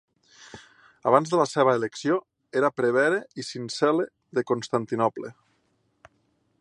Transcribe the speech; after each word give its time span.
Abans 1.09 1.33
de 1.33 1.39
la 1.41 1.45
seva 1.51 1.75
elecció 1.79 2.17
era 2.61 2.73
prevere 2.79 3.21
i 3.43 3.47
sincel·le 3.51 4.09
de 4.39 4.45
Constantinoble. 4.53 5.33